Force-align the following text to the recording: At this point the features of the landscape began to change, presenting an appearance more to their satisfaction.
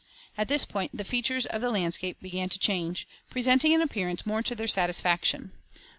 At 0.35 0.47
this 0.47 0.65
point 0.65 0.97
the 0.97 1.03
features 1.03 1.45
of 1.45 1.61
the 1.61 1.69
landscape 1.69 2.17
began 2.23 2.49
to 2.49 2.57
change, 2.57 3.07
presenting 3.29 3.71
an 3.75 3.81
appearance 3.81 4.25
more 4.25 4.41
to 4.41 4.55
their 4.55 4.67
satisfaction. 4.67 5.51